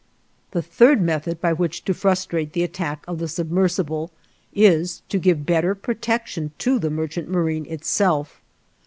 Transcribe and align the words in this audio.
The 0.49 0.63
third 0.63 0.99
method 0.99 1.39
by 1.39 1.53
which 1.53 1.85
to 1.85 1.93
frustrate 1.93 2.53
the 2.53 2.63
attack 2.63 3.05
of 3.07 3.19
the 3.19 3.27
submersible 3.27 4.09
is 4.51 5.03
to 5.09 5.19
give 5.19 5.45
better 5.45 5.75
protection 5.75 6.53
to 6.57 6.79
the 6.79 6.89
merchant 6.89 7.29
marine 7.29 7.67
itself. 7.67 8.41